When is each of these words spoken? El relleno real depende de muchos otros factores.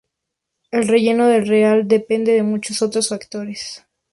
El 0.71 0.87
relleno 0.87 1.27
real 1.41 1.87
depende 1.87 2.31
de 2.31 2.41
muchos 2.41 2.81
otros 2.81 3.09
factores. 3.09 3.85